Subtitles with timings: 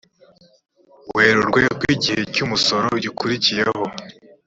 [1.15, 3.81] werurwe kw igihe cy umusoro gikurikiyeho